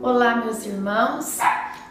Olá, 0.00 0.36
meus 0.36 0.66
irmãos. 0.66 1.38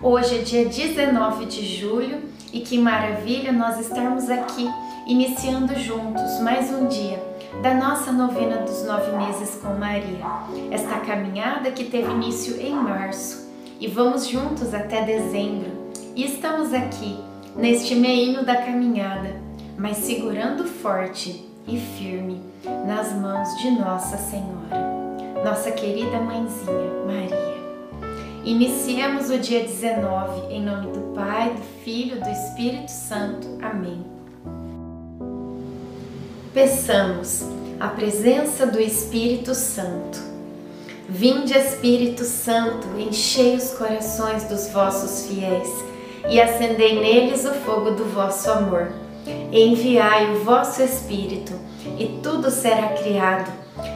Hoje 0.01 0.39
é 0.39 0.41
dia 0.43 0.65
19 0.65 1.45
de 1.45 1.65
julho 1.65 2.21
e 2.51 2.59
que 2.59 2.77
maravilha 2.77 3.51
nós 3.51 3.79
estarmos 3.79 4.29
aqui 4.29 4.69
iniciando 5.07 5.73
juntos 5.79 6.39
mais 6.41 6.69
um 6.69 6.87
dia 6.87 7.23
da 7.61 7.73
nossa 7.73 8.11
novena 8.11 8.57
dos 8.57 8.83
nove 8.83 9.09
meses 9.15 9.55
com 9.55 9.73
Maria. 9.75 10.25
Esta 10.69 10.99
caminhada 10.99 11.71
que 11.71 11.85
teve 11.85 12.11
início 12.11 12.59
em 12.59 12.75
março 12.75 13.49
e 13.79 13.87
vamos 13.87 14.27
juntos 14.27 14.73
até 14.73 15.03
dezembro. 15.03 15.71
E 16.13 16.25
estamos 16.25 16.73
aqui 16.73 17.17
neste 17.55 17.95
meinho 17.95 18.45
da 18.45 18.57
caminhada, 18.57 19.41
mas 19.77 19.97
segurando 19.97 20.65
forte 20.65 21.49
e 21.65 21.79
firme 21.79 22.41
nas 22.85 23.13
mãos 23.13 23.49
de 23.61 23.71
Nossa 23.71 24.17
Senhora, 24.17 25.41
nossa 25.43 25.71
querida 25.71 26.19
mãezinha 26.19 26.91
Maria. 27.07 27.52
Iniciemos 28.45 29.29
o 29.29 29.37
dia 29.37 29.61
19 29.61 30.53
em 30.53 30.61
nome 30.61 30.91
do 30.91 31.13
Pai, 31.15 31.51
do 31.51 31.61
Filho, 31.81 32.19
do 32.19 32.29
Espírito 32.29 32.91
Santo. 32.91 33.47
Amém. 33.61 34.05
Peçamos 36.53 37.45
a 37.79 37.87
presença 37.87 38.67
do 38.67 38.81
Espírito 38.81 39.55
Santo. 39.55 40.19
Vinde, 41.07 41.57
Espírito 41.57 42.25
Santo, 42.25 42.85
enchei 42.99 43.55
os 43.55 43.71
corações 43.75 44.43
dos 44.43 44.67
vossos 44.67 45.25
fiéis 45.27 45.69
e 46.29 46.41
acendei 46.41 46.99
neles 46.99 47.45
o 47.45 47.53
fogo 47.53 47.91
do 47.91 48.03
vosso 48.03 48.51
amor. 48.51 48.91
Enviai 49.53 50.35
o 50.35 50.43
vosso 50.43 50.81
Espírito, 50.81 51.53
e 51.97 52.19
tudo 52.21 52.51
será 52.51 52.89
criado, 52.89 53.49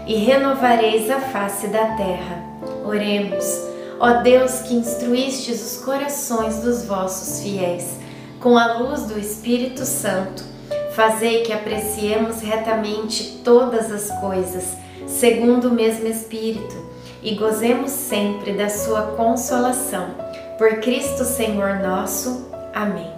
e 0.06 0.16
renovareis 0.16 1.10
a 1.10 1.20
face 1.20 1.68
da 1.68 1.98
terra. 1.98 2.46
Oremos, 2.86 3.76
ó 4.00 4.22
Deus 4.22 4.60
que 4.60 4.76
instruístes 4.76 5.62
os 5.62 5.84
corações 5.84 6.60
dos 6.60 6.86
vossos 6.86 7.42
fiéis, 7.42 7.98
com 8.40 8.58
a 8.58 8.78
luz 8.78 9.04
do 9.04 9.20
Espírito 9.20 9.86
Santo, 9.86 10.44
fazei 10.92 11.44
que 11.44 11.54
apreciemos 11.54 12.42
retamente 12.42 13.42
todas 13.44 13.92
as 13.92 14.12
coisas, 14.20 14.78
segundo 15.06 15.70
o 15.70 15.74
mesmo 15.74 16.08
Espírito, 16.08 16.76
e 17.24 17.36
gozemos 17.36 17.92
sempre 17.92 18.54
da 18.54 18.70
sua 18.70 19.02
consolação. 19.16 20.10
Por 20.58 20.80
Cristo 20.80 21.24
Senhor 21.24 21.80
nosso. 21.80 22.48
Amém. 22.74 23.12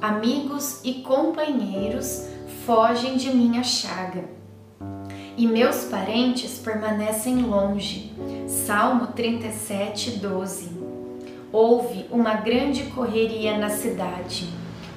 Amigos 0.00 0.80
e 0.82 0.94
companheiros 1.02 2.24
fogem 2.64 3.16
de 3.16 3.34
minha 3.34 3.62
chaga, 3.62 4.24
e 5.40 5.46
meus 5.46 5.84
parentes 5.84 6.58
permanecem 6.58 7.40
longe. 7.40 8.12
Salmo 8.46 9.06
37, 9.06 10.18
12. 10.18 10.68
Houve 11.50 12.04
uma 12.10 12.34
grande 12.34 12.82
correria 12.90 13.56
na 13.56 13.70
cidade. 13.70 14.50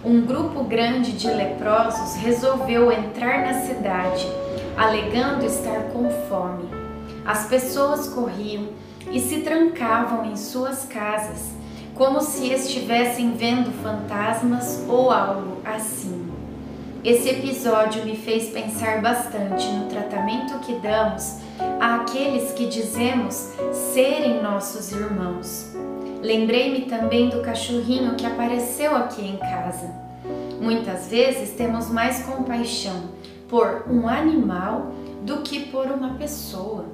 Um 0.03 0.25
grupo 0.25 0.66
grande 0.66 1.13
de 1.13 1.30
leprosos 1.30 2.16
resolveu 2.16 2.91
entrar 2.91 3.45
na 3.45 3.61
cidade, 3.61 4.27
alegando 4.75 5.45
estar 5.45 5.83
com 5.94 6.09
fome. 6.27 6.67
As 7.23 7.45
pessoas 7.47 8.09
corriam 8.09 8.67
e 9.13 9.22
se 9.22 9.44
trancavam 9.44 10.25
em 10.25 10.35
suas 10.35 10.83
casas 10.83 11.53
como 11.95 12.19
se 12.19 12.50
estivessem 12.50 13.31
vendo 13.38 13.72
fantasmas 13.81 14.84
ou 14.89 15.09
algo 15.09 15.62
assim. 15.63 16.32
Esse 17.03 17.28
episódio 17.28 18.06
me 18.06 18.16
fez 18.16 18.47
pensar 18.52 19.02
bastante 19.02 19.68
no 19.68 19.90
tratamento 19.90 20.58
que 20.59 20.75
damos 20.75 21.40
àqueles 21.78 22.53
que 22.53 22.66
dizemos 22.66 23.52
serem 23.74 24.41
nossos 24.41 24.90
irmãos. 24.94 25.75
Lembrei-me 26.22 26.86
também 26.86 27.28
do 27.28 27.42
cachorrinho 27.42 28.16
que 28.16 28.25
apareceu 28.25 28.96
aqui 28.96 29.22
em 29.22 29.36
casa. 29.36 29.94
Muitas 30.62 31.09
vezes 31.09 31.50
temos 31.58 31.90
mais 31.90 32.24
compaixão 32.24 33.09
por 33.50 33.84
um 33.90 34.08
animal 34.08 34.94
do 35.24 35.42
que 35.42 35.66
por 35.66 35.88
uma 35.88 36.13
pessoa. 36.13 36.86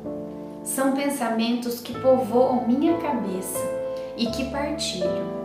São 0.64 0.94
pensamentos 0.94 1.82
que 1.82 1.94
povoam 1.94 2.68
minha 2.68 2.98
cabeça 2.98 3.60
e 4.18 4.26
que 4.32 4.46
partilham. 4.46 5.38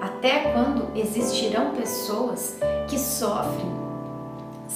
Até 0.00 0.52
quando 0.52 0.96
existirão 0.96 1.72
pessoas 1.72 2.56
que 2.86 2.96
sofrem 2.96 3.82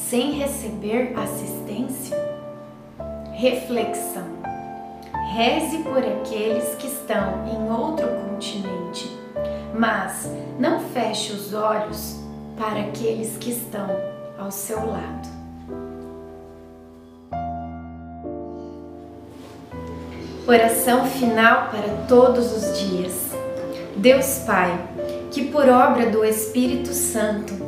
sem 0.08 0.32
receber 0.32 1.12
assistência? 1.18 2.16
Reflexão. 3.34 4.26
Reze 5.34 5.78
por 5.78 5.98
aqueles 5.98 6.74
que 6.76 6.86
estão 6.86 7.46
em 7.46 7.70
outro 7.70 8.08
continente, 8.08 9.14
mas 9.78 10.30
não 10.58 10.80
feche 10.80 11.32
os 11.32 11.52
olhos 11.52 12.16
para 12.56 12.80
aqueles 12.80 13.36
que 13.36 13.50
estão 13.50 13.88
ao 14.38 14.50
seu 14.50 14.78
lado. 14.78 15.28
Oração 20.46 21.04
final 21.04 21.68
para 21.68 22.06
todos 22.08 22.50
os 22.56 22.78
dias. 22.78 23.28
Deus 23.94 24.44
Pai, 24.46 24.72
que 25.30 25.48
por 25.48 25.68
obra 25.68 26.08
do 26.08 26.24
Espírito 26.24 26.94
Santo 26.94 27.67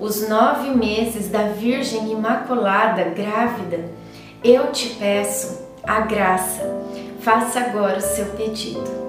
os 0.00 0.28
nove 0.28 0.70
meses 0.70 1.28
da 1.28 1.44
Virgem 1.44 2.12
Imaculada 2.12 3.04
grávida, 3.04 3.84
eu 4.44 4.70
te 4.72 4.90
peço 4.90 5.66
a 5.82 6.00
graça. 6.00 6.62
Faça 7.20 7.60
agora 7.60 7.98
o 7.98 8.00
seu 8.00 8.26
pedido. 8.26 9.06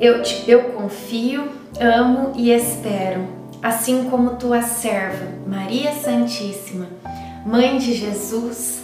Eu, 0.00 0.22
te, 0.22 0.50
eu 0.50 0.64
confio, 0.72 1.48
amo 1.80 2.32
e 2.36 2.50
espero 2.50 3.26
assim 3.62 4.10
como 4.10 4.36
tua 4.36 4.60
serva, 4.60 5.26
Maria 5.46 5.92
Santíssima, 5.92 6.86
Mãe 7.46 7.78
de 7.78 7.94
Jesus. 7.94 8.83